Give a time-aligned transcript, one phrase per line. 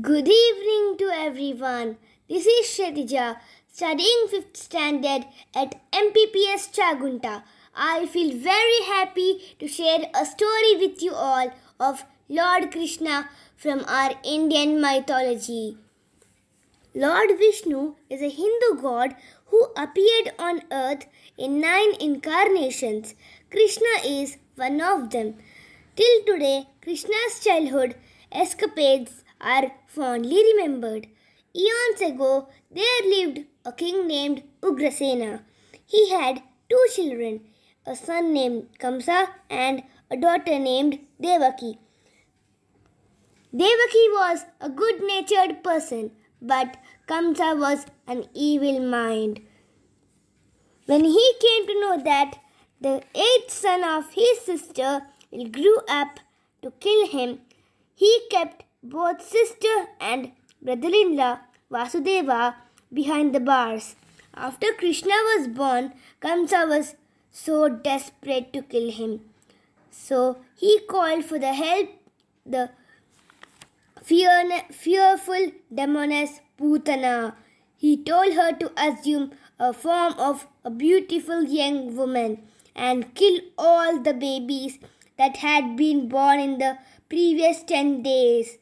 [0.00, 1.98] Good evening to everyone.
[2.28, 3.36] This is Shrethija,
[3.72, 5.24] studying 5th standard
[5.54, 7.44] at MPPS Chakunta.
[7.76, 13.84] I feel very happy to share a story with you all of Lord Krishna from
[13.88, 15.76] our Indian mythology.
[16.94, 19.16] Lord Vishnu is a Hindu god
[19.46, 23.16] who appeared on earth in nine incarnations.
[23.50, 25.34] Krishna is one of them.
[25.96, 27.96] Till today, Krishna's childhood
[28.30, 31.08] escapades are fondly remembered.
[31.56, 35.42] Eons ago, there lived a king named Ugrasena.
[35.86, 37.40] He had two children,
[37.86, 41.78] a son named Kamsa and a daughter named Devaki.
[43.52, 46.10] Devaki was a good natured person,
[46.40, 46.76] but
[47.06, 49.40] Kamsa was an evil mind.
[50.86, 52.38] When he came to know that
[52.80, 55.02] the eighth son of his sister
[55.52, 56.20] grew up
[56.62, 57.40] to kill him,
[57.94, 61.38] he kept both sister and brother in law
[61.70, 62.56] Vasudeva
[62.92, 63.96] behind the bars.
[64.34, 66.96] After Krishna was born, Kamsa was
[67.34, 69.20] so desperate to kill him.
[69.90, 71.88] So he called for the help
[72.46, 72.70] the
[74.02, 77.34] fear, fearful demoness Putana.
[77.76, 82.42] He told her to assume a form of a beautiful young woman
[82.74, 84.78] and kill all the babies
[85.18, 86.78] that had been born in the
[87.08, 88.58] previous 10 days.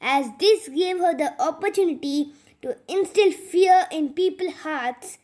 [0.00, 2.32] As this gave her the opportunity
[2.62, 5.18] to instill fear in people's hearts,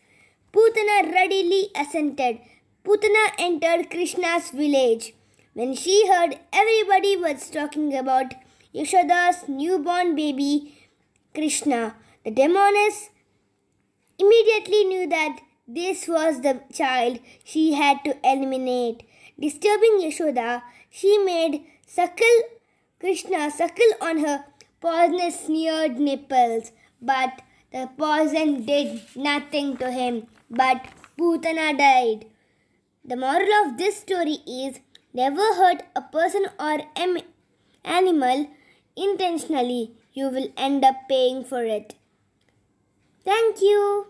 [0.52, 2.40] Putana readily assented.
[2.84, 5.12] Putana entered Krishna's village.
[5.52, 8.34] When she heard everybody was talking about
[8.74, 10.78] Yashoda's newborn baby,
[11.34, 13.10] Krishna, the demoness
[14.18, 19.02] immediately knew that this was the child she had to eliminate.
[19.38, 22.40] Disturbing Yashoda, she made suckle
[22.98, 24.44] Krishna suckle on her
[24.80, 27.42] poisonous sneered nipples, but
[27.72, 30.86] the poison did nothing to him, but
[31.18, 32.26] Putana died.
[33.10, 34.78] The moral of this story is
[35.12, 36.78] never hurt a person or
[37.84, 38.46] animal
[38.96, 39.96] intentionally.
[40.12, 41.96] You will end up paying for it.
[43.24, 44.06] Thank you.